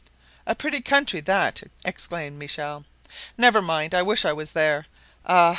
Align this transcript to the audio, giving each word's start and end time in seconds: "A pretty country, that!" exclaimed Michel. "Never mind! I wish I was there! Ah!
"A 0.47 0.55
pretty 0.55 0.81
country, 0.81 1.19
that!" 1.21 1.61
exclaimed 1.85 2.39
Michel. 2.39 2.85
"Never 3.37 3.61
mind! 3.61 3.93
I 3.93 4.01
wish 4.01 4.25
I 4.25 4.33
was 4.33 4.53
there! 4.53 4.87
Ah! 5.27 5.49